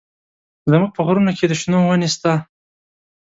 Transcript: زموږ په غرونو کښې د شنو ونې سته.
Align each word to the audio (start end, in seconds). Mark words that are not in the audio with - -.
زموږ 0.71 0.89
په 0.95 1.01
غرونو 1.05 1.31
کښې 1.37 1.47
د 1.49 1.53
شنو 1.61 1.79
ونې 1.85 2.09
سته. 2.15 2.33